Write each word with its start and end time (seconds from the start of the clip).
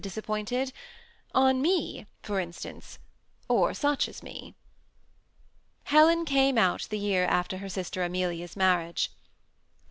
disappointed— 0.01 0.73
on 1.45 1.61
me, 1.61 2.07
for 2.23 2.39
instance, 2.39 2.97
or 3.47 3.71
such 3.71 4.09
as 4.09 4.23
me? 4.23 4.55
Helen 5.83 6.25
came 6.25 6.57
out 6.57 6.87
the 6.89 6.97
year 6.97 7.25
after 7.27 7.59
her 7.59 7.69
sister 7.69 8.01
Amelia's 8.03 8.55
marriage. 8.55 9.11